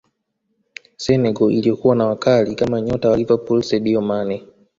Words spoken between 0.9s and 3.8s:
senegal iliyokuwa na wakali kama nyota wa liverpool